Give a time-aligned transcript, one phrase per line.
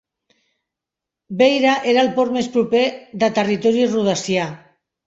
[1.41, 2.83] Beira era el port més proper
[3.25, 4.53] de territori rhodesià.